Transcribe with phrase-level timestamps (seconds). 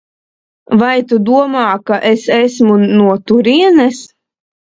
[0.83, 4.03] Vai tu domā, ka es esmu no turienes?